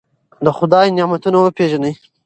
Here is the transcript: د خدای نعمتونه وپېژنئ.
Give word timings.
د 0.45 0.47
خدای 0.57 0.87
نعمتونه 0.97 1.37
وپېژنئ. 1.39 1.93